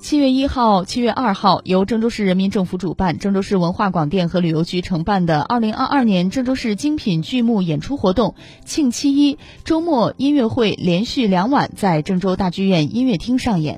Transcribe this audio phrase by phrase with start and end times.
[0.00, 13.76] 七月一号七月二号由郑州市人民政府主办郑州市文化广电和旅游局承办的二零二二年郑州市精品剧目演出活动庆七一周末音乐会连续两晚在郑州大剧院音乐厅上演。